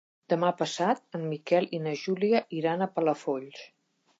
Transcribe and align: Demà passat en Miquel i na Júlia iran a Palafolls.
Demà 0.31 0.47
passat 0.61 1.17
en 1.19 1.27
Miquel 1.33 1.69
i 1.79 1.81
na 1.83 1.93
Júlia 2.07 2.41
iran 2.63 2.81
a 2.81 2.89
Palafolls. 2.97 3.63